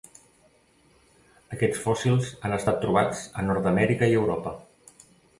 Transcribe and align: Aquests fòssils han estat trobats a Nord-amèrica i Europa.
Aquests 1.57 1.81
fòssils 1.83 2.31
han 2.47 2.55
estat 2.55 2.79
trobats 2.85 3.21
a 3.41 3.45
Nord-amèrica 3.49 4.09
i 4.15 4.17
Europa. 4.23 4.55